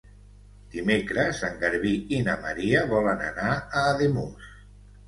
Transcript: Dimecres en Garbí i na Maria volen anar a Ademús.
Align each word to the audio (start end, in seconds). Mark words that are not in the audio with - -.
Dimecres 0.75 1.43
en 1.49 1.61
Garbí 1.65 1.93
i 2.17 2.23
na 2.29 2.39
Maria 2.47 2.85
volen 2.95 3.23
anar 3.31 3.55
a 3.61 3.89
Ademús. 3.95 4.55